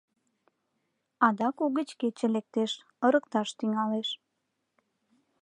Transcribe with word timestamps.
Адак 1.25 1.55
угыч 1.65 1.89
кече 1.99 2.27
лектеш, 2.35 2.71
ырыкташ 3.05 3.49
тӱҥалеш. 3.57 4.09